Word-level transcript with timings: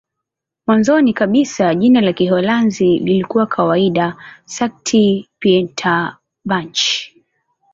Mwanzoni 0.67 1.13
kabisa 1.13 1.75
jina 1.75 2.01
la 2.01 2.13
Kiholanzi 2.13 2.99
lilikuwa 2.99 3.47
kawaida 3.47 4.15
"Sankt-Pieterburch". 4.45 7.11